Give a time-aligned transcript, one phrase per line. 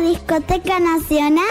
[0.00, 1.46] discoteca nacional?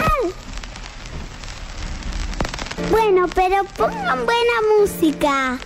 [2.90, 5.58] Bueno, pero pongan buena música.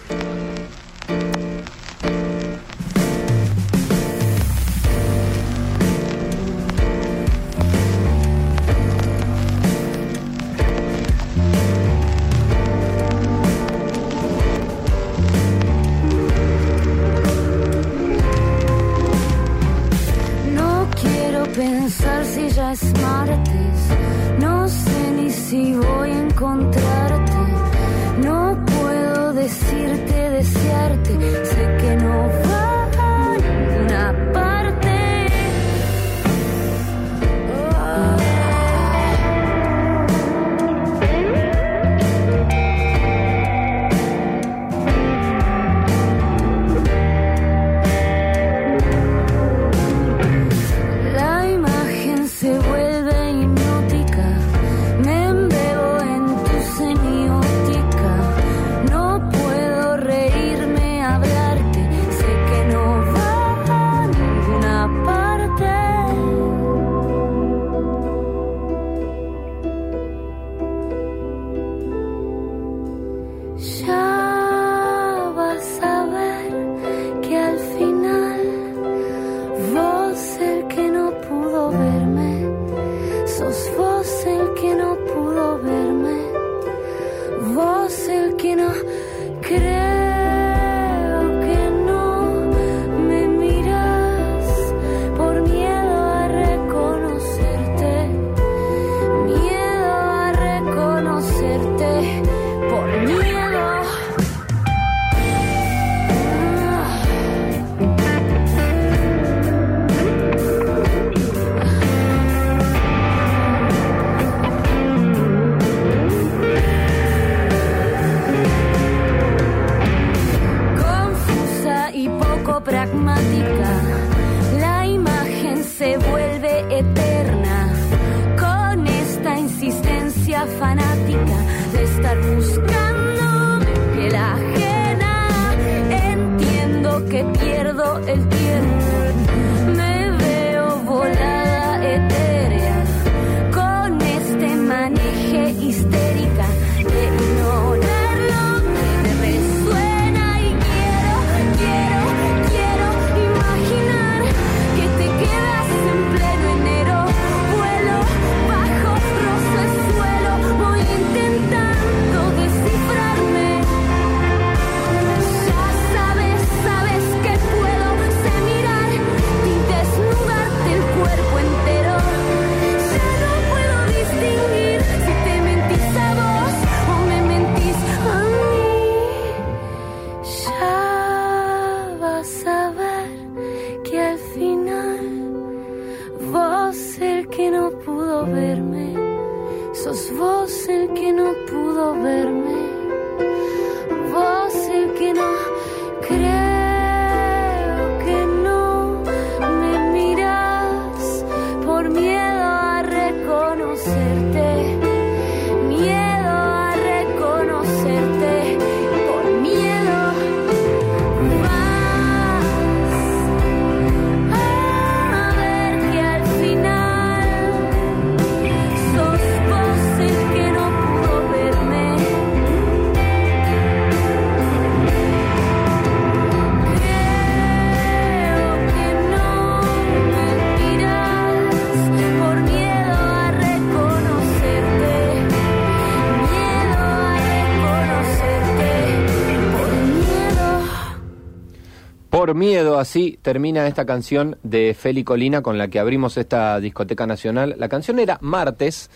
[242.35, 247.55] Miedo, así termina esta canción de Feli Colina con la que abrimos esta discoteca nacional.
[247.59, 248.91] La canción era Martes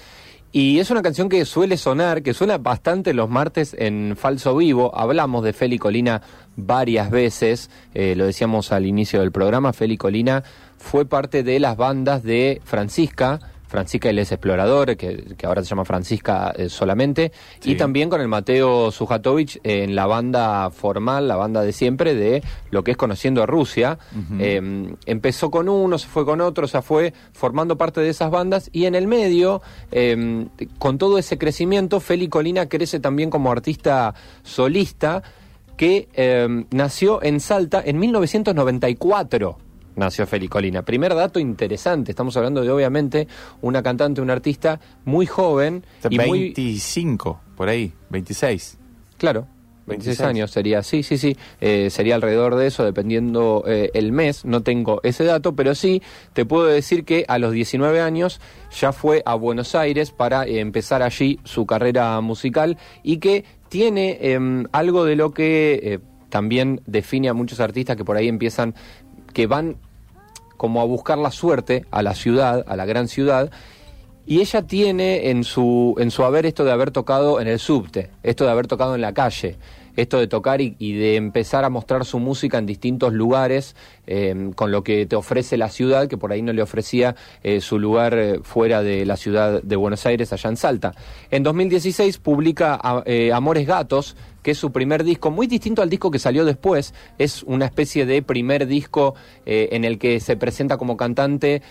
[0.53, 4.97] y es una canción que suele sonar, que suena bastante los martes en Falso Vivo.
[4.97, 6.23] Hablamos de Feli Colina
[6.57, 9.73] varias veces, eh, lo decíamos al inicio del programa.
[9.73, 10.43] Feli Colina
[10.79, 13.41] fue parte de las bandas de Francisca.
[13.77, 17.31] Francisca y Les Explorador, que, que ahora se llama Francisca eh, solamente,
[17.63, 22.43] y también con el Mateo Sujatovich en la banda formal, la banda de siempre de
[22.71, 23.99] lo que es Conociendo a Rusia.
[24.39, 28.31] Eh, empezó con uno, se fue con otro, o sea, fue formando parte de esas
[28.31, 29.61] bandas, y en el medio,
[29.93, 30.47] eh,
[30.79, 35.23] con todo ese crecimiento, Feli Colina crece también como artista solista,
[35.77, 39.66] que eh, nació en Salta en 1994.
[39.97, 40.83] Nació Felicolina.
[40.83, 43.27] Primer dato interesante, estamos hablando de obviamente
[43.63, 48.79] una cantante, un artista muy joven y muy 25, por ahí, 26.
[49.19, 49.47] Claro,
[49.87, 54.45] 26 años sería, sí, sí, sí, eh, sería alrededor de eso, dependiendo eh, el mes,
[54.45, 56.03] no tengo ese dato, pero sí
[56.33, 58.41] te puedo decir que a los 19 años
[58.79, 64.19] ya fue a Buenos Aires para eh, empezar allí su carrera musical y que tiene
[64.21, 68.75] em, algo de lo que también define a muchos artistas que por ahí empiezan,
[69.33, 69.77] que van
[70.57, 73.51] como a buscar la suerte a la ciudad, a la gran ciudad,
[74.27, 78.11] y ella tiene en su, en su haber esto de haber tocado en el subte,
[78.23, 79.57] esto de haber tocado en la calle,
[79.97, 83.75] esto de tocar y, de empezar a mostrar su música en distintos lugares,
[84.07, 87.61] eh, con lo que te ofrece la ciudad, que por ahí no le ofrecía eh,
[87.61, 90.95] su lugar eh, fuera de la ciudad de Buenos Aires, allá en Salta.
[91.31, 96.11] En 2016 publica eh, Amores Gatos, que es su primer disco, muy distinto al disco
[96.11, 100.97] que salió después, es una especie de primer disco en el que se presenta como
[100.97, 101.63] cantante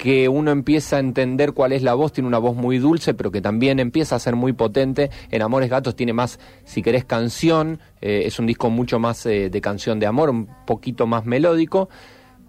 [0.00, 3.30] que uno empieza a entender cuál es la voz, tiene una voz muy dulce, pero
[3.30, 5.10] que también empieza a ser muy potente.
[5.30, 9.50] En Amores Gatos tiene más, si querés, canción, eh, es un disco mucho más eh,
[9.50, 11.90] de canción de amor, un poquito más melódico,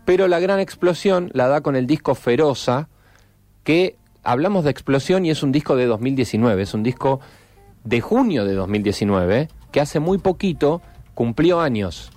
[0.06, 2.88] pero la gran explosión la da con el disco Feroza,
[3.66, 7.20] que hablamos de explosión y es un disco de 2019, es un disco
[7.84, 10.82] de junio de 2019, que hace muy poquito
[11.16, 12.14] cumplió años.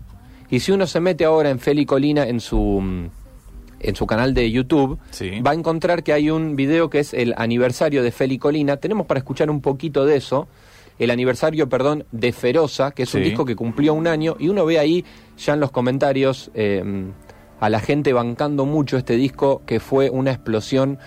[0.49, 3.24] Y si uno se mete ahora en Feli Colina en su mm,
[3.89, 5.41] en su canal de YouTube, Sí.
[5.41, 8.77] va a encontrar que hay un video que es el aniversario de Feli Colina.
[8.79, 10.49] Tenemos para escuchar un poquito de eso.
[10.99, 14.65] El aniversario, perdón, de Feroza, que es un disco que cumplió un año, y uno
[14.65, 15.05] ve ahí
[15.37, 16.83] ya en los comentarios eh,
[17.61, 20.99] a la gente bancando mucho este disco, que fue una explosión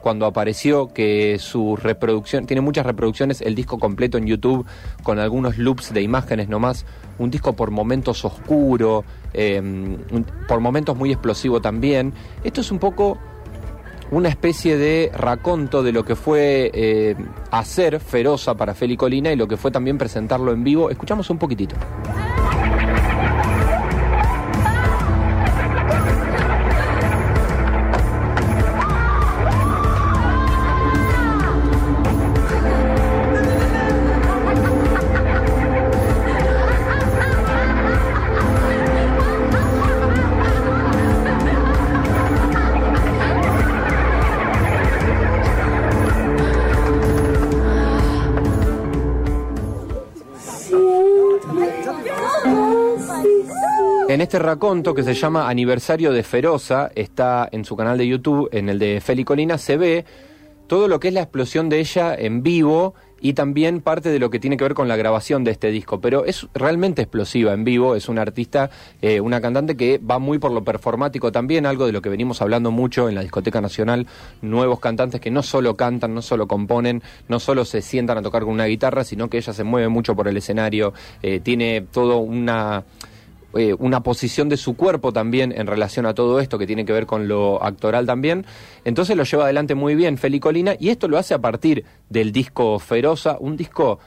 [0.00, 4.64] cuando apareció, que su reproducción, tiene muchas reproducciones, el disco completo en YouTube,
[5.02, 6.86] con algunos loops de imágenes nomás,
[7.18, 9.04] un disco por momentos oscuro,
[9.34, 12.12] un- por momentos muy explosivo también.
[12.44, 13.18] Esto es un poco
[14.12, 17.16] una especie de raconto de lo que fue eh,
[17.50, 20.90] hacer Feroza para Feli Colina y lo que fue también presentarlo en vivo.
[20.90, 21.74] Escuchamos un poquitito.
[54.36, 58.68] Este raconto que se llama Aniversario de Feroza, está en su canal de YouTube, en
[58.68, 60.04] el de Feli Colina, se ve
[60.66, 64.28] todo lo que es la explosión de ella en vivo y también parte de lo
[64.28, 66.02] que tiene que ver con la grabación de este disco.
[66.02, 68.68] Pero es realmente explosiva en vivo, es una artista,
[69.00, 72.42] eh, una cantante que va muy por lo performático también, algo de lo que venimos
[72.42, 74.06] hablando mucho en la discoteca nacional,
[74.42, 78.42] nuevos cantantes que no solo cantan, no solo componen, no solo se sientan a tocar
[78.42, 80.92] con una guitarra, sino que ella se mueve mucho por el escenario,
[81.22, 82.84] eh, tiene todo una
[83.58, 86.92] eh, una posición de su cuerpo también en relación a todo esto que tiene que
[86.92, 88.46] ver con lo actoral también.
[88.84, 92.32] Entonces lo lleva adelante muy bien Feli Colina y esto lo hace a partir del
[92.32, 93.98] disco Feroza, un disco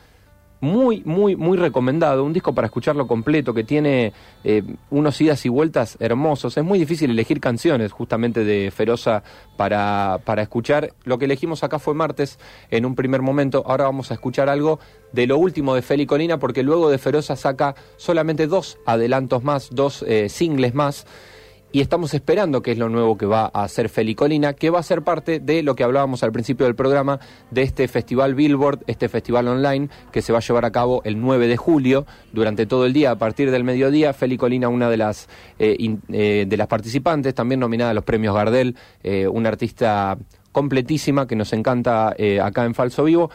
[0.62, 4.14] muy, muy, muy recomendado, un disco para escucharlo completo, que tiene
[4.44, 6.58] eh, unos idas y vueltas hermosos.
[6.58, 9.24] Es muy difícil elegir canciones justamente de Feroza
[9.58, 10.94] para, para escuchar.
[11.04, 12.40] Lo que elegimos acá fue martes
[12.70, 13.64] en un primer momento.
[13.66, 14.80] Ahora vamos a escuchar algo
[15.12, 19.70] de lo último de Feli Colina, porque luego de Feroza saca solamente dos adelantos más,
[19.72, 21.06] dos eh, singles más.
[21.72, 24.80] Y estamos esperando que es lo nuevo que va a hacer Feli Colina, que va
[24.80, 27.20] a ser parte de lo que hablábamos al principio del programa,
[27.52, 31.22] de este festival Billboard, este festival online, que se va a llevar a cabo el
[31.22, 34.14] 9 de julio, durante todo el día, a partir del mediodía.
[34.14, 35.78] Feli Colina, una de las, eh,
[36.12, 40.18] eh, de las participantes, también nominada a los premios Gardel, eh, una artista
[40.52, 43.30] completísima que nos encanta acá en Falso Vivo.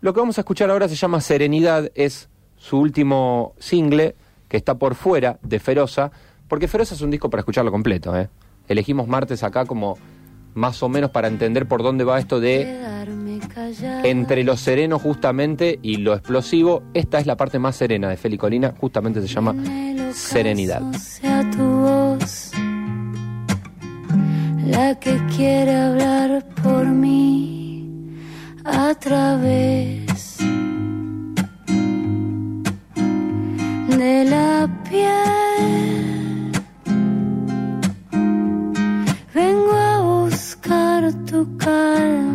[0.00, 4.16] Lo que vamos a escuchar ahora se llama Serenidad, es su último single
[4.48, 6.10] que está por fuera de Feroza,
[6.48, 8.16] porque Feroza es un disco para escucharlo completo.
[8.16, 8.28] ¿eh?
[8.68, 9.98] Elegimos martes acá como
[10.54, 12.80] más o menos para entender por dónde va esto de
[14.04, 16.82] entre lo sereno justamente y lo explosivo.
[16.94, 19.54] Esta es la parte más serena de Feli Colina, justamente se llama
[20.12, 20.92] Serenidad.
[20.94, 22.52] Sea tu voz
[24.66, 27.88] la que quiere hablar por mí
[28.64, 30.38] a través
[33.98, 35.85] de la piel.
[41.44, 42.25] Buscar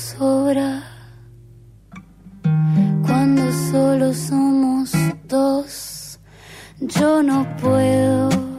[0.00, 0.82] sobra
[3.06, 4.92] cuando solo somos
[5.28, 6.18] dos.
[6.80, 8.49] Yo no puedo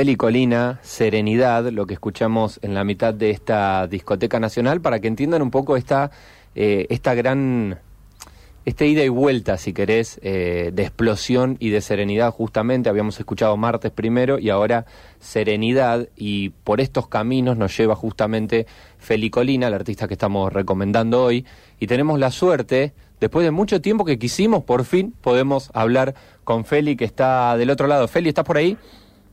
[0.00, 5.08] Feli Colina, Serenidad, lo que escuchamos en la mitad de esta discoteca nacional, para que
[5.08, 6.10] entiendan un poco esta,
[6.54, 7.78] eh, esta gran,
[8.64, 12.88] este ida y vuelta, si querés, eh, de explosión y de serenidad, justamente.
[12.88, 14.86] Habíamos escuchado martes primero y ahora
[15.18, 18.66] serenidad, y por estos caminos nos lleva justamente
[18.96, 21.44] Feli Colina, el artista que estamos recomendando hoy,
[21.78, 26.14] y tenemos la suerte después de mucho tiempo que quisimos, por fin podemos hablar
[26.44, 28.08] con Feli, que está del otro lado.
[28.08, 28.78] Feli, ¿estás por ahí?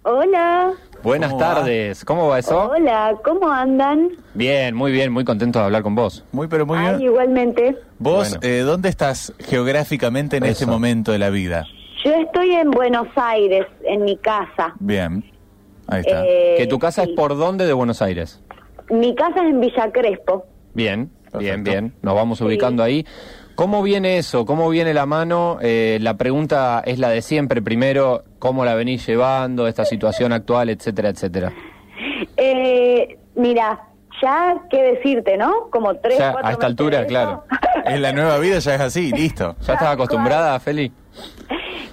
[0.09, 0.71] Hola.
[1.03, 1.53] Buenas ¿Cómo va?
[1.55, 2.69] tardes, ¿cómo va eso?
[2.71, 4.07] Hola, ¿cómo andan?
[4.35, 6.23] Bien, muy bien, muy contento de hablar con vos.
[6.31, 7.01] Muy, pero muy Ay, bien.
[7.01, 7.77] igualmente.
[7.99, 8.39] Vos, Bueno.
[8.41, 10.51] eh, ¿dónde estás geográficamente en Eso.
[10.53, 11.65] este momento de la vida?
[12.05, 14.75] Yo estoy en Buenos Aires, en mi casa.
[14.79, 15.25] Bien.
[15.87, 16.23] Ahí está.
[16.25, 17.09] Eh, ¿Que tu casa sí.
[17.09, 18.41] es por dónde de Buenos Aires?
[18.89, 20.45] Mi casa es en Villa Crespo.
[20.73, 21.69] Bien, bien, Perfecto.
[21.69, 21.93] bien.
[22.01, 22.45] Nos vamos Sí.
[22.45, 23.05] ubicando ahí.
[23.57, 24.45] ¿Cómo viene eso?
[24.45, 25.57] ¿Cómo viene la mano?
[25.63, 27.59] Eh, la pregunta es la de siempre.
[27.59, 31.51] Primero, ¿cómo la venís llevando, esta situación actual, etcétera, etcétera?
[32.37, 33.79] Eh, mira,
[34.21, 35.69] ya qué decirte, ¿no?
[35.71, 37.07] Como tres, Ya, cuatro a esta altura, eso.
[37.09, 37.43] claro.
[37.83, 39.55] Es la nueva vida, ya es así, listo.
[39.61, 40.91] ¿Ya estás acostumbrada, Feli?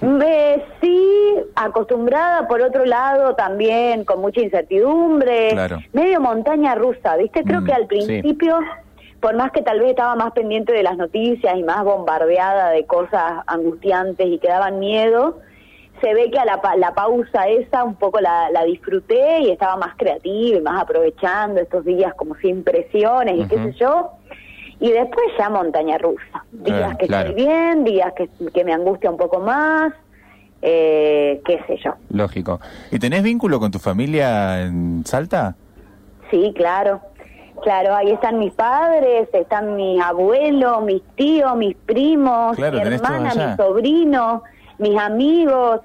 [0.03, 5.79] Eh, sí, acostumbrada por otro lado también con mucha incertidumbre, Claro.
[5.93, 7.43] medio montaña rusa, ¿viste?
[7.43, 8.59] Creo Mm, que al principio,
[9.19, 12.85] por más que tal vez estaba más pendiente de las noticias y más bombardeada de
[12.85, 15.39] cosas angustiantes y que daban miedo,
[16.01, 19.77] se ve que a la, la pausa esa un poco la, la disfruté y estaba
[19.77, 24.11] más creativa y más aprovechando estos días como sin presiones y qué sé yo.
[24.81, 26.43] Y después ya montaña rusa.
[26.51, 27.29] Días Claro, que claro.
[27.29, 29.93] estoy bien, días que, que me angustia un poco más,
[30.61, 31.93] eh, qué sé yo.
[32.09, 32.59] Lógico.
[32.91, 35.55] ¿Y tenés vínculo con tu familia en Salta?
[36.29, 36.99] Sí, claro.
[37.61, 43.31] Claro, ahí están mis padres, están mis abuelos, mis tíos, mis primos, Claro, mi hermana,
[43.31, 43.47] allá.
[43.51, 44.43] mi sobrino,
[44.77, 45.81] mis amigos.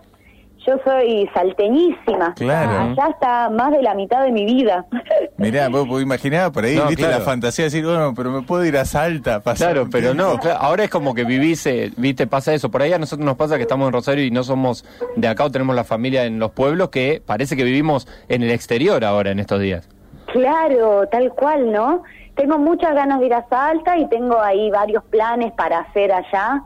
[0.66, 2.34] Yo soy salteñísima.
[2.34, 2.92] Claro.
[2.92, 4.84] Allá está más de la mitad de mi vida.
[5.38, 7.18] Mirá, vos, vos imaginabas por ahí, No, viste claro.
[7.20, 10.38] la fantasía de decir, bueno, pero me puedo ir a Salta pasar Claro, pero no,
[10.38, 12.70] claro, ahora es como que vivís, eh, viste, pasa eso.
[12.70, 14.84] Por ahí a nosotros nos pasa que estamos en Rosario y no somos
[15.16, 18.50] de acá o tenemos la familia en los pueblos que parece que vivimos en el
[18.50, 19.88] exterior ahora en estos días.
[20.32, 22.02] Claro, tal cual, ¿no?
[22.34, 26.64] Tengo muchas ganas de ir a Salta y tengo ahí varios planes para hacer allá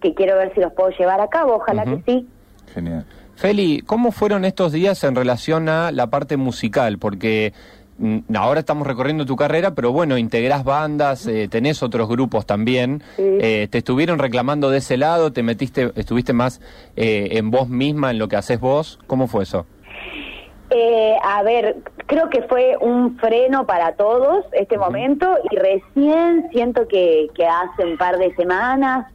[0.00, 1.56] que quiero ver si los puedo llevar a cabo.
[1.56, 2.28] Ojalá que sí.
[2.74, 3.06] Genial.
[3.36, 6.98] Feli, ¿cómo fueron estos días en relación a la parte musical?
[6.98, 7.52] Porque
[7.98, 13.02] mm, ahora estamos recorriendo tu carrera, pero bueno, integrás bandas, eh, tenés otros grupos también.
[13.16, 13.22] Sí.
[13.22, 15.32] Eh, ¿Te estuvieron reclamando de ese lado?
[15.32, 16.60] ¿Te metiste, estuviste más
[16.96, 18.98] eh, en vos misma, en lo que haces vos?
[19.06, 19.66] ¿Cómo fue eso?
[20.70, 26.88] Eh, a ver, creo que fue un freno para todos este momento y recién siento
[26.88, 29.06] que, que hace un par de semanas,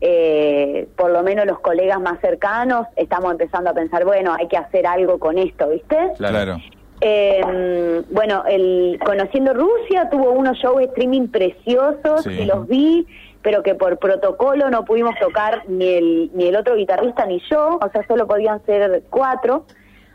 [0.00, 4.56] eh, por lo menos los colegas más cercanos, estamos empezando a pensar, bueno, hay que
[4.56, 6.12] hacer algo con esto, ¿viste?
[6.16, 6.56] Claro.
[7.00, 12.30] Eh, bueno, el Conociendo Rusia tuvo unos shows streaming preciosos Sí.
[12.30, 13.06] y los vi,
[13.42, 17.78] pero que por protocolo no pudimos tocar ni el, ni el otro guitarrista ni yo,
[17.80, 19.64] o sea, solo podían ser cuatro,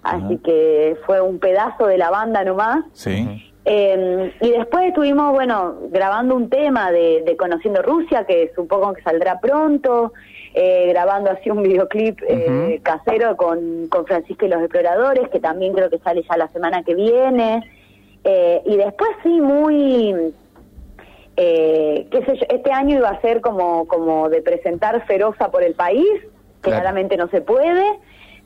[0.04, 2.86] así que fue un pedazo de la banda nomás.
[2.94, 3.50] Sí.
[3.66, 9.02] Eh, y después estuvimos, bueno, grabando un tema de, de Conociendo Rusia, que supongo que
[9.04, 10.12] saldrá pronto,
[10.54, 15.74] eh, grabando así un videoclip eh, casero con, con Francisco y los Exploradores, que también
[15.74, 17.64] creo que sale ya la semana que viene.
[18.26, 20.34] Eh, y después sí, muy,
[21.38, 25.64] eh, qué sé yo, este año iba a ser como, como de presentar Feroza por
[25.64, 26.06] el país,
[26.62, 26.82] que Claro.
[26.82, 27.84] claramente no se puede,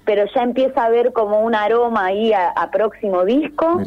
[0.07, 3.81] pero ya empieza a haber como un aroma ahí a, a próximo disco.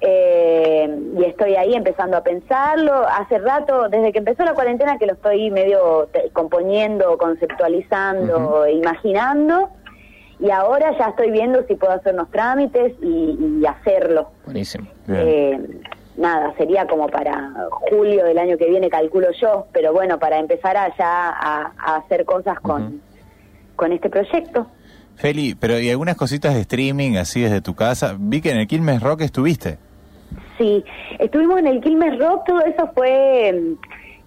[0.00, 3.06] Eh, y estoy ahí empezando a pensarlo.
[3.06, 9.68] Hace rato, desde que empezó la cuarentena, que lo estoy medio componiendo, conceptualizando, imaginando.
[10.40, 14.30] Y ahora ya estoy viendo si puedo hacer unos trámites y, y hacerlo.
[14.44, 14.88] Buenísimo.
[15.08, 15.58] Eh,
[16.16, 17.52] nada, sería como para
[17.90, 19.66] julio del año que viene, calculo yo.
[19.72, 23.02] Pero bueno, para empezar a ya a, a hacer cosas con,
[23.76, 24.68] con este proyecto.
[25.18, 28.14] Feli, pero ¿y algunas cositas de streaming así desde tu casa?
[28.16, 29.78] Vi que en el Quilmes Rock estuviste.
[30.56, 30.84] Sí,
[31.18, 33.76] estuvimos en el Quilmes Rock, todo eso fue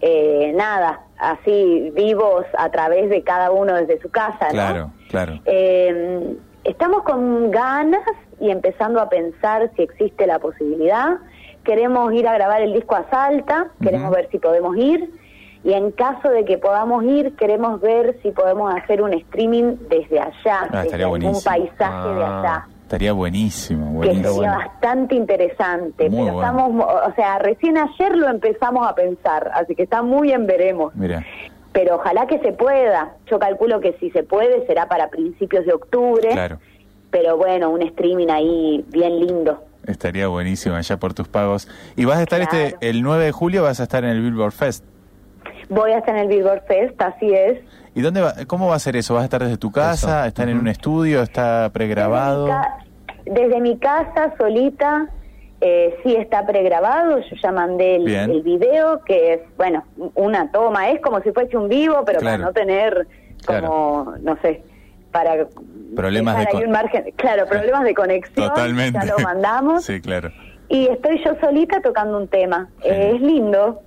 [0.02, 4.52] eh, nada, así vivos a través de cada uno desde su casa, ¿no?
[4.52, 5.40] Claro, claro.
[5.46, 6.36] Eh,
[6.66, 8.04] estamos con ganas
[8.42, 11.20] y empezando a pensar si existe la posibilidad.
[11.64, 15.10] Queremos ir a grabar el disco a Salta, queremos ver si podemos ir.
[15.64, 20.20] Y en caso de que podamos ir, queremos ver si podemos hacer un streaming desde
[20.20, 21.42] allá, Ah, desde buenísimo.
[21.44, 22.40] paisaje de Ah.
[22.40, 24.34] allá Estaría buenísimo, que buenísimo.
[24.34, 26.10] sería bastante interesante.
[26.10, 26.40] Muy pero bueno.
[26.68, 30.94] estamos, o sea, recién ayer lo empezamos a pensar, así que está muy en veremos.
[30.96, 31.24] Mira,
[31.72, 33.14] Pero ojalá que se pueda.
[33.28, 36.28] Yo calculo que si se puede será para principios de octubre.
[36.32, 36.58] claro.
[37.12, 39.64] Pero bueno, un streaming ahí bien lindo.
[39.88, 41.68] Estaría buenísimo allá por tus pagos.
[41.96, 42.58] Y vas a estar Claro.
[42.66, 44.84] este el 9 de julio, vas a estar en el Billboard Fest.
[45.74, 47.60] Voy a estar en el Billboard Fest, así es.
[47.96, 49.14] ¿Y dónde va, cómo va a ser eso?
[49.14, 50.20] ¿Vas a estar desde tu casa?
[50.20, 50.28] Eso.
[50.28, 51.22] ¿Están en un estudio?
[51.22, 52.46] ¿Está pregrabado?
[52.46, 52.78] Desde mi, ca-
[53.26, 55.08] desde mi casa, solita,
[55.62, 57.20] eh, sí está pregrabado.
[57.20, 59.84] Yo ya mandé el, video, que es, bueno,
[60.16, 60.90] una toma.
[60.92, 62.44] Es como si fuese un vivo, pero Claro.
[62.44, 63.08] para no tener
[63.46, 64.64] como, no sé,
[65.12, 65.48] para
[65.96, 67.14] Problemas de con- un margen.
[67.16, 68.48] Claro, problemas de conexión.
[68.50, 69.00] Totalmente.
[69.02, 69.84] Ya lo mandamos.
[69.86, 70.32] sí, claro.
[70.70, 72.70] Y estoy yo solita tocando un tema.
[72.84, 73.82] Eh, es lindo,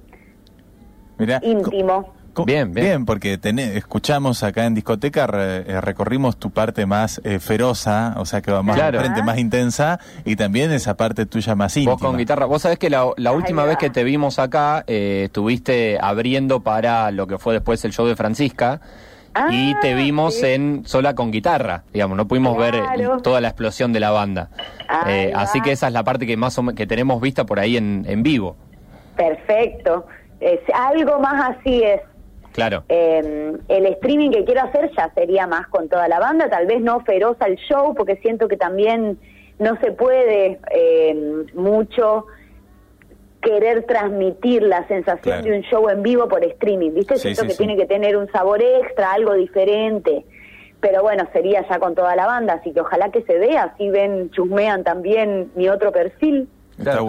[1.18, 2.12] Mira, íntimo.
[2.33, 3.05] Co- Bien, bien.
[3.07, 8.27] porque tené- escuchamos acá en discoteca, re- eh, recorrimos tu parte más eh, feroza, o
[8.27, 8.98] sea que va más Claro.
[8.98, 11.92] frente, más intensa, y también esa parte tuya más íntima.
[11.92, 15.22] Vos con guitarra, vos sabés que la, la última vez que te vimos acá, eh,
[15.27, 18.81] estuviste abriendo para lo que fue después el show de Francisca.
[19.50, 20.46] y Ah, te vimos sí.
[20.46, 22.83] en sola con guitarra, digamos, no pudimos ver eh,
[23.22, 24.48] toda la explosión de la banda.
[25.09, 27.77] Eh, así que esa es la parte que más o que tenemos vista por ahí
[27.77, 28.57] en, en vivo.
[29.16, 30.07] Perfecto.
[30.44, 32.00] Es, algo más así es.
[32.52, 32.85] Claro.
[32.88, 36.80] Eh, el streaming que quiero hacer ya sería más con toda la banda, tal vez
[36.80, 39.18] no feroz al show, porque siento que también
[39.59, 42.26] no se puede eh, mucho
[43.40, 45.42] querer transmitir la sensación Claro.
[45.42, 47.16] de un show en vivo por streaming, ¿viste?
[47.16, 47.59] Sí, siento sí, que sí.
[47.59, 50.24] tiene que tener un sabor extra, algo diferente.
[50.80, 53.88] Pero bueno, sería ya con toda la banda, así que ojalá que se vea, así
[53.90, 56.48] ven, chusmean también mi otro perfil.
[56.78, 57.07] Está Claro.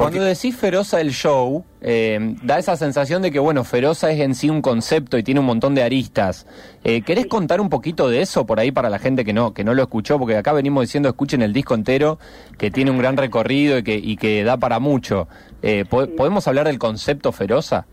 [0.00, 4.34] Cuando decís Feroza el show, eh, da esa sensación de que, bueno, Feroza es en
[4.34, 6.46] sí un concepto y tiene un montón de aristas.
[6.84, 9.62] Eh, ¿Querés contar un poquito de eso por ahí para la gente que no, que
[9.62, 10.18] no lo escuchó?
[10.18, 12.18] Porque acá venimos diciendo, escuchen el disco entero,
[12.56, 15.28] que tiene un gran recorrido y que, y que da para mucho.
[15.62, 17.84] Eh, ¿po- ¿Podemos hablar del concepto Feroza?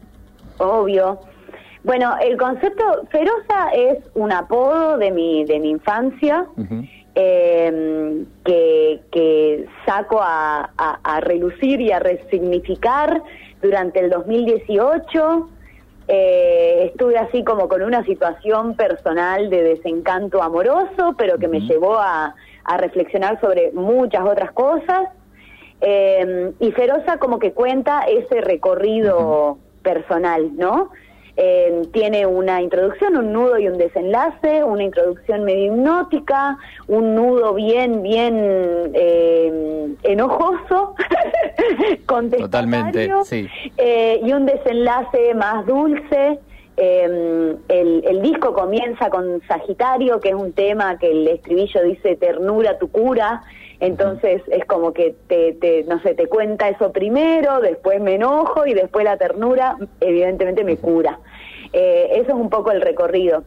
[0.59, 1.19] Obvio.
[1.83, 6.45] Bueno, el concepto Feroza es un apodo de mi, de mi infancia.
[7.19, 13.23] Eh, que, que saco a, a- a relucir y a resignificar
[13.61, 15.49] durante el 2018.
[16.09, 21.95] Eh, estuve así como con una situación personal de desencanto amoroso, pero que me llevó
[21.97, 25.09] a, a reflexionar sobre muchas otras cosas.
[25.81, 30.91] Eh, y Feroza como que cuenta ese recorrido personal, ¿no?
[31.39, 37.53] Eh, tiene una introducción, un nudo y un desenlace, una introducción medio hipnótica, un nudo
[37.53, 38.35] bien, bien
[38.95, 40.95] eh, enojoso,
[42.39, 43.47] Totalmente, sí.
[43.77, 46.39] eh, y un desenlace más dulce.
[46.75, 52.15] Eh, el, el disco comienza con Sagitario, que es un tema que el estribillo dice
[52.15, 53.43] ternura tu cura,
[53.79, 58.65] entonces es como que te, te, no sé, te cuenta eso primero, después me enojo
[58.65, 61.19] y después la ternura evidentemente me cura.
[61.73, 63.43] Eh, eso es un poco el recorrido.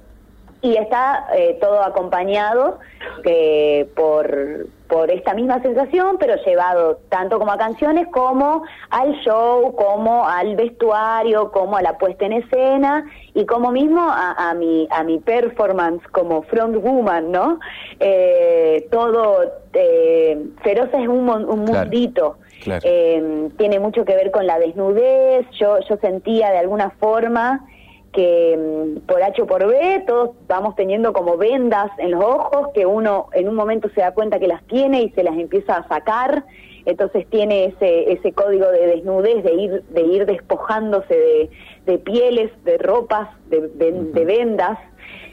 [0.62, 2.78] Y está eh, todo acompañado
[3.24, 9.74] eh, por, por esta misma sensación, pero llevado tanto como a canciones como al show,
[9.74, 14.86] como al vestuario, como a la puesta en escena y como mismo a, a mi
[14.90, 17.58] a mi performance como frontwoman, ¿no?
[17.98, 19.42] Eh, todo
[19.72, 22.36] eh, Feroza es un, un mundito.
[22.62, 22.82] claro.
[22.84, 25.46] Eh, tiene mucho que ver con la desnudez.
[25.52, 27.66] Yo yo sentía de alguna forma
[28.12, 32.68] que mm, por H o por B todos vamos teniendo como vendas en los ojos
[32.74, 35.76] que uno en un momento se da cuenta que las tiene y se las empieza
[35.76, 36.44] a sacar.
[36.86, 41.50] Entonces tiene ese ese código de desnudez de ir de ir despojándose de,
[41.86, 44.78] de pieles de ropas de, de- de vendas.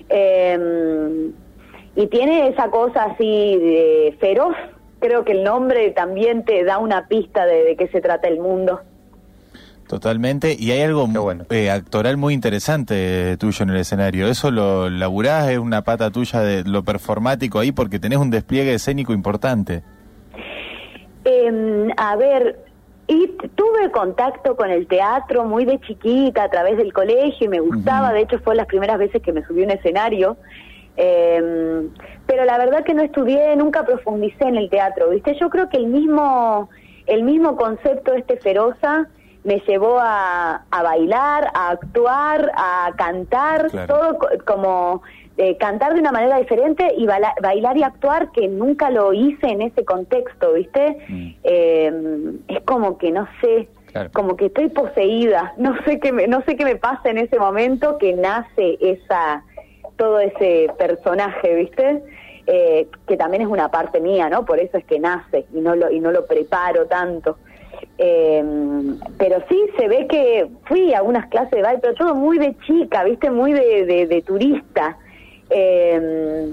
[0.10, 1.32] Eh,
[1.96, 4.56] y tiene esa cosa así de feroz.
[5.00, 8.40] Creo que el nombre también te da una pista de, de qué se trata el
[8.40, 8.82] mundo
[9.88, 10.56] Totalmente.
[10.60, 11.46] Y hay algo bueno.
[11.50, 14.28] eh, actoral muy interesante eh, tuyo en el escenario.
[14.28, 15.50] ¿Eso lo laburás?
[15.50, 17.72] ¿Es una pata tuya de lo performático ahí?
[17.72, 19.84] Porque tenés un despliegue escénico importante.
[21.24, 22.60] Eh, a ver,
[23.08, 27.60] y tuve contacto con el teatro muy de chiquita a través del colegio y me
[27.60, 30.38] gustaba, de hecho fue las primeras veces que me subí a un escenario,
[31.00, 31.90] Eh,
[32.26, 35.38] pero la verdad que no estudié, nunca profundicé en el teatro, ¿viste?
[35.40, 36.70] Yo creo que el mismo,
[37.06, 39.08] el mismo concepto este feroza
[39.44, 43.88] me llevó a, a bailar, a actuar, a cantar, Claro.
[43.96, 45.02] todo co- como
[45.38, 49.62] eh, cantar de una manera diferente y bailar y actuar que nunca lo hice en
[49.62, 50.98] ese contexto, ¿viste?
[51.08, 51.30] Mm.
[51.44, 54.10] Eh, es como que no sé, Claro.
[54.14, 57.40] como que estoy poseída, no sé qué me, no sé qué me pasa en ese
[57.40, 59.44] momento que nace esa
[59.96, 62.04] todo ese personaje, ¿viste?
[62.46, 64.46] Eh, que también es una parte mía, ¿no?
[64.46, 67.38] Por eso es que nace y no lo y no lo preparo tanto.
[67.98, 68.44] Eh,
[69.18, 72.56] pero sí se ve que fui a unas clases de baile, pero todo muy de
[72.66, 73.32] chica, ¿viste?
[73.32, 74.98] Muy de, de, de turista.
[75.50, 76.50] Eh,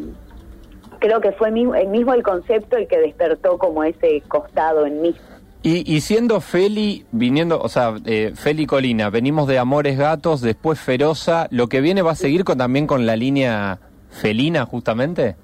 [0.99, 5.03] creo que fue mismo, el mismo el concepto el que despertó como ese costado en
[5.03, 5.15] mí.
[5.63, 10.79] Y, y siendo Feli, viniendo, o sea, eh, Feli Colina, venimos de Amores Gatos, después
[10.79, 13.79] Feroza, ¿lo que viene va a seguir con también con la línea
[14.11, 15.37] felina, justamente?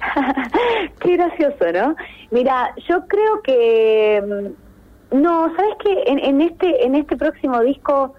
[1.00, 1.96] Qué gracioso, ¿no?
[2.30, 4.61] Mira, yo creo que mm,
[5.12, 6.04] no, ¿sabes qué?
[6.06, 8.14] En, en este en este próximo disco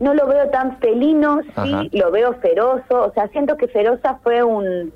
[0.00, 1.82] no lo veo tan felino, sí, Ajá.
[1.92, 4.92] lo veo ferozo, o sea, siento que Feroza fue un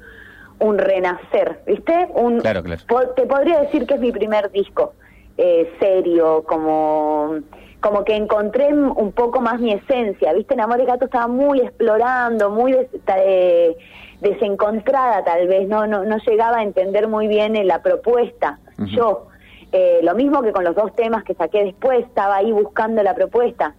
[0.61, 2.09] un renacer, ¿viste?
[2.15, 2.81] Un Claro, claro.
[2.87, 4.95] po- te podría decir que es mi primer disco
[5.37, 7.37] eh, serio, como
[7.81, 10.55] como que encontré un poco más mi esencia, ¿viste?
[10.55, 13.77] En Amor de Gato estaba muy explorando, muy des- eh,
[14.21, 18.61] desencontrada tal vez, no, no no llegaba a entender muy bien eh, la propuesta.
[18.79, 19.27] Yo,
[19.73, 23.15] eh, lo mismo que con los dos temas que saqué después, estaba ahí buscando la
[23.15, 23.75] propuesta.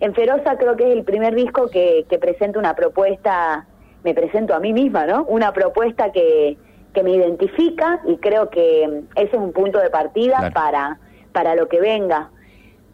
[0.00, 3.66] En Feroza creo que es el primer disco que, que presenta una propuesta,
[4.04, 5.24] me presento a mí misma, ¿no?
[5.24, 6.56] Una propuesta que,
[6.92, 10.54] que me identifica y creo que mm, ese es un punto de partida Claro.
[10.54, 10.98] para,
[11.32, 12.30] para lo que venga.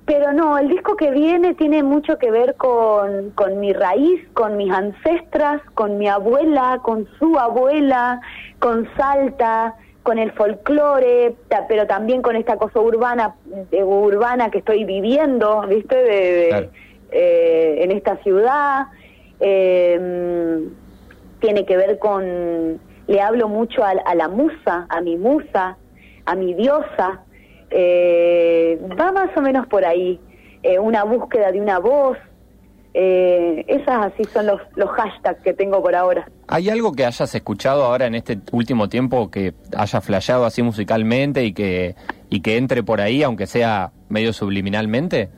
[0.06, 4.56] Pero no, el disco que viene tiene mucho que ver con, con mi raíz, con
[4.58, 8.20] mis ancestras, con mi abuela, con su abuela,
[8.58, 11.34] con Salta, con el folclore,
[11.66, 13.34] pero también con esta cosa urbana,
[13.72, 15.96] urbana que estoy viviendo, ¿viste?
[15.96, 16.70] De, de- Claro.
[17.10, 18.86] eh, en esta ciudad.
[19.40, 20.60] Eh,
[21.40, 25.76] tiene que ver con, le hablo mucho a, a la musa, a mi musa,
[26.26, 27.22] a mi diosa.
[27.70, 30.20] Eh, va más o menos por ahí,
[30.62, 32.16] eh, una búsqueda de una voz.
[32.96, 36.28] Eh, esas así son los, los hashtags que tengo por ahora.
[36.46, 41.44] ¿Hay algo que hayas escuchado ahora en este último tiempo que haya flasheado así musicalmente
[41.44, 41.96] y que,
[42.30, 45.30] y que entre por ahí, aunque sea medio subliminalmente?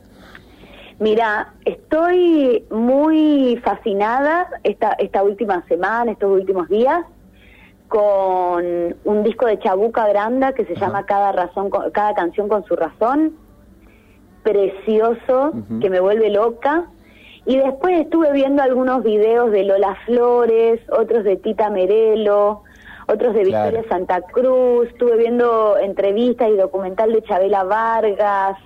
[0.99, 7.05] Mira, estoy muy fascinada esta, esta última semana, estos últimos días,
[7.87, 8.65] con
[9.03, 13.33] un disco de Chabuca Granda que se llama Cada razón, cada canción con su razón,
[14.43, 16.85] precioso, que me vuelve loca.
[17.47, 22.63] Y después estuve viendo algunos videos de Lola Flores, otros de Tita Merelo,
[23.07, 23.71] otros de Claro.
[23.71, 28.57] Victoria Santa Cruz, estuve viendo entrevistas y documental de Chabela Vargas.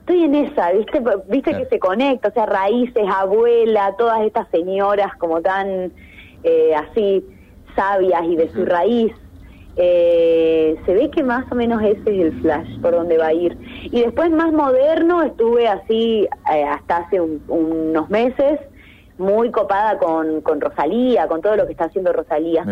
[0.00, 1.00] Estoy en esa, ¿viste?
[1.28, 1.64] Viste Claro.
[1.64, 5.92] que se conecta, o sea, raíces, abuela, todas estas señoras como tan
[6.42, 7.24] eh, así
[7.76, 9.12] sabias y de su raíz.
[9.76, 13.32] Eh, se ve que más o menos ese es el flash por donde va a
[13.32, 13.56] ir.
[13.84, 18.58] Y después más moderno, estuve así eh, hasta hace un- unos meses,
[19.18, 22.62] muy copada con, con Rosalía, con todo lo que está haciendo Rosalía.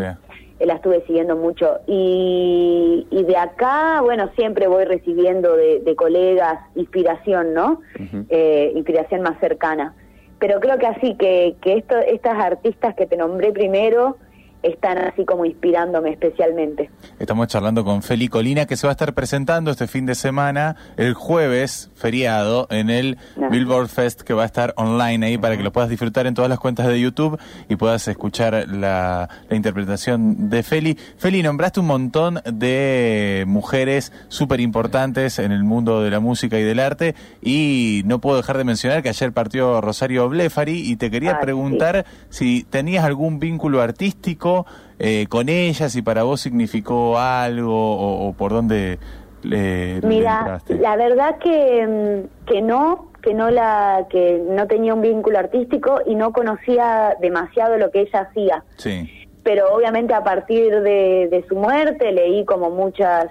[0.58, 1.78] Eh, la estuve siguiendo mucho.
[1.86, 7.80] Y, y de acá, bueno, siempre voy recibiendo de, de colegas inspiración, ¿no?
[8.28, 9.94] Eh, inspiración más cercana.
[10.38, 14.16] Pero creo que así, que, que esto, estas artistas que te nombré primero,
[14.62, 16.90] están así como inspirándome especialmente.
[17.18, 20.76] Estamos charlando con Feli Colina, que se va a estar presentando este fin de semana,
[20.96, 23.50] el jueves, feriado, en el No.
[23.50, 26.48] Billboard Fest, que va a estar online ahí para que lo puedas disfrutar en todas
[26.48, 30.98] las cuentas de YouTube y puedas escuchar la, la interpretación de Feli.
[31.16, 36.62] Feli, nombraste un montón de mujeres súper importantes en el mundo de la música y
[36.62, 41.10] del arte y no puedo dejar de mencionar que ayer partió Rosario Blefari y te
[41.10, 44.49] quería Ay, preguntar si tenías algún vínculo artístico
[44.98, 48.98] eh, con ella, si para vos significó algo o, o por dónde
[49.42, 55.00] le, Mira, la verdad que, mm, que no, que no la, que no tenía un
[55.00, 58.64] vínculo artístico y no conocía demasiado lo que ella hacía.
[58.76, 59.08] Sí,
[59.42, 63.28] Pero obviamente a partir de, de su muerte leí como muchas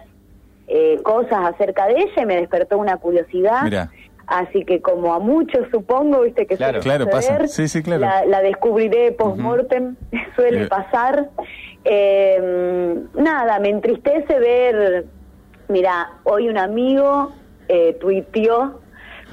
[0.67, 3.63] eh, cosas acerca de ella y me despertó una curiosidad.
[3.63, 3.89] mira,
[4.29, 6.83] Así que como a muchos supongo, viste que Claro.
[6.83, 7.21] suele Claro, pasa.
[7.31, 8.01] suceder, Sí, sí, claro.
[8.01, 9.95] La, la descubriré post-mortem,
[10.35, 10.67] suele Eh.
[10.67, 11.29] pasar.
[11.83, 15.05] Eh, nada, me entristece ver,
[15.67, 17.31] mira, hoy un amigo
[17.67, 18.81] eh, tuiteó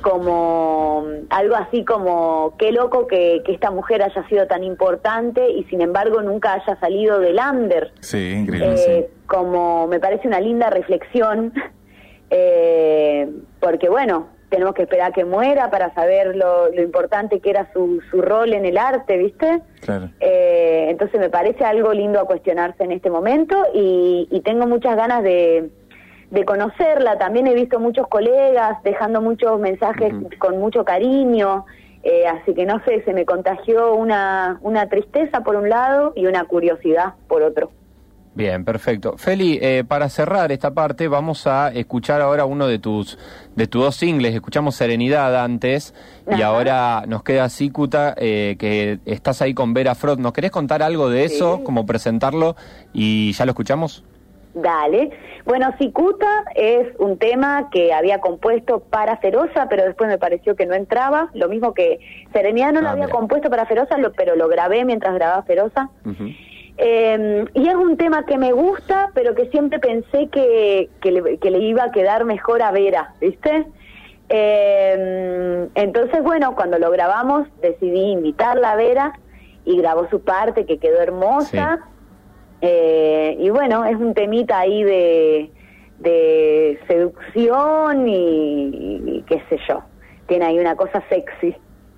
[0.01, 5.65] como algo así como qué loco que, que esta mujer haya sido tan importante y
[5.65, 8.75] sin embargo nunca haya salido del under sí, increíble.
[8.99, 11.53] eh, como me parece una linda reflexión,
[12.31, 13.29] eh,
[13.61, 18.01] porque bueno, tenemos que esperar que muera para saber lo, lo importante que era su,
[18.11, 19.61] su rol en el arte, ¿viste?
[19.83, 20.09] claro.
[20.19, 24.97] Eh, entonces me parece algo lindo a cuestionarse en este momento y, y tengo muchas
[24.97, 25.69] ganas de,
[26.31, 27.19] de conocerla.
[27.19, 31.67] También he visto muchos colegas dejando muchos mensajes con mucho cariño.
[32.03, 36.25] eh, así que no sé, se me contagió una, una tristeza por un lado y
[36.27, 37.73] una curiosidad por otro.
[38.37, 39.17] Bien, perfecto.
[39.17, 43.19] Feli, eh, para cerrar esta parte, vamos a escuchar ahora uno de tus
[43.57, 44.35] de tus dos singles.
[44.35, 45.95] Escuchamos Serenidad antes
[46.31, 50.19] y ahora nos queda Sícuta, eh, que estás ahí con Vera Frot.
[50.19, 51.63] ¿Nos querés contar algo de eso, Sí.
[51.65, 52.57] como presentarlo
[52.93, 54.05] y ya lo escuchamos?
[54.53, 55.11] Dale.
[55.47, 60.67] Bueno, Cicuta es un tema que había compuesto para Feroza, pero después me pareció que
[60.67, 61.31] no entraba.
[61.33, 62.01] Lo mismo que
[62.35, 63.17] Serenidad no lo Ah, había mira.
[63.17, 65.89] compuesto para Feroza, lo- pero lo grabé mientras grababa Feroza.
[66.05, 66.29] Ujú.
[66.79, 71.39] Eh, y es un tema que me gusta, pero que siempre pensé que, que, le,
[71.39, 73.67] que le iba a quedar mejor a Vera, ¿viste?
[74.29, 79.19] Eh, entonces, bueno, cuando lo grabamos decidí invitarla a Vera
[79.65, 81.81] y grabó su parte que quedó hermosa.
[82.61, 85.51] Eh, y bueno, es un temita ahí de,
[85.99, 89.83] de seducción y, y qué sé yo.
[90.27, 91.55] Tiene ahí una cosa sexy.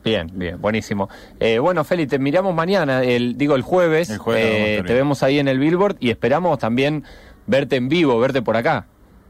[0.08, 1.10] Bien, bien, buenísimo.
[1.38, 4.08] Eh, bueno, Feli, te miramos mañana, el, digo el jueves.
[4.08, 7.04] El jueves eh, te vemos ahí en el Billboard y esperamos también
[7.46, 8.86] verte en vivo, verte por acá.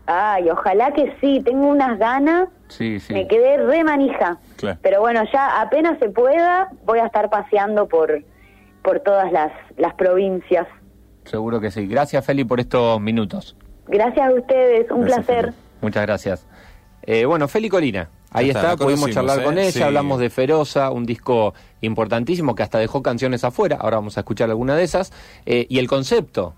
[0.06, 2.48] Ay, ojalá que sí, tengo unas ganas.
[2.68, 3.12] Sí, sí.
[3.12, 4.38] Me quedé re manija.
[4.56, 4.78] Claro.
[4.82, 8.22] Pero bueno, ya apenas se pueda, voy a estar paseando por,
[8.82, 10.66] por todas las, las provincias.
[11.24, 11.86] Seguro que sí.
[11.88, 13.56] Gracias, Feli, por estos minutos.
[13.88, 15.44] Gracias a ustedes, un Gracias, placer.
[15.46, 15.56] Feli.
[15.82, 16.46] Muchas gracias.
[17.02, 19.44] Eh, bueno, Feli Colina, ahí está, pudimos charlar ¿eh?
[19.44, 19.82] con ella, Sí.
[19.82, 24.50] hablamos de Feroza, un disco importantísimo que hasta dejó canciones afuera, ahora vamos a escuchar
[24.50, 25.12] alguna de esas,
[25.46, 26.54] eh, y el concepto,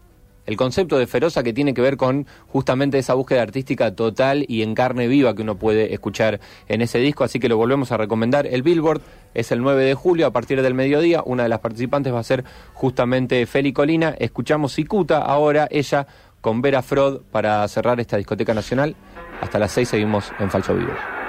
[0.46, 4.62] el concepto de Feroza que tiene que ver con justamente esa búsqueda artística total y
[4.62, 7.96] en carne viva que uno puede escuchar en ese disco, así que lo volvemos a
[7.96, 8.46] recomendar.
[8.46, 9.02] El Billboard
[9.35, 12.24] es el 9 de julio a partir del mediodía, una de las participantes va a
[12.24, 16.06] ser justamente Feli Colina, escuchamos Cicuta ahora, ella
[16.40, 18.96] con Vera Frod para cerrar esta discoteca nacional.
[19.40, 21.19] Hasta las 6 seguimos en Falso Vivo.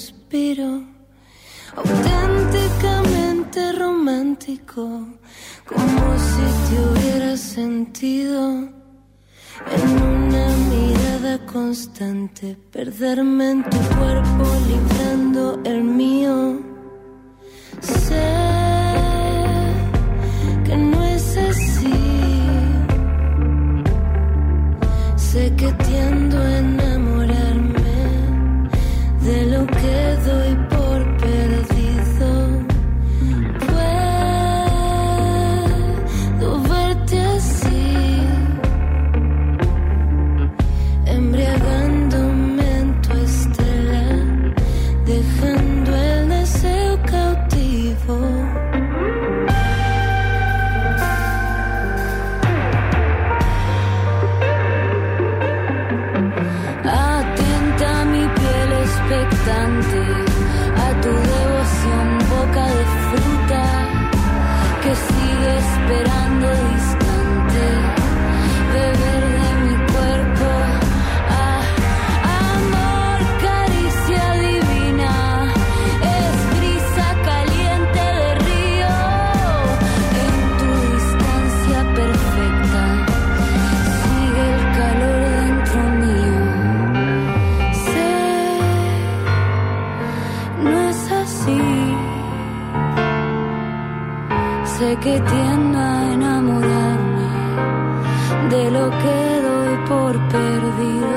[0.00, 0.82] Suspiro,
[1.76, 4.82] auténticamente romántico,
[5.66, 8.68] como si te hubiera sentido.
[9.76, 16.69] En una mirada constante, perderme en tu cuerpo, librando el mío.
[94.96, 97.28] Que tiendo a enamorarme
[98.50, 101.14] de lo que doy por perdido.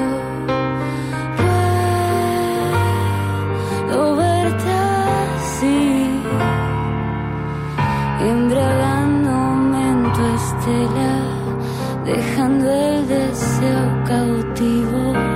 [3.87, 4.71] Puedo verte
[5.33, 6.21] así,
[8.21, 11.15] embriagándome en tu estela,
[12.05, 15.32] dejando el deseo cautivo.